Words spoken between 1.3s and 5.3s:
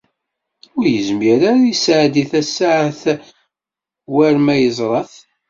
ara ad yesɛeddi tasaɛet war ma yeẓra-t.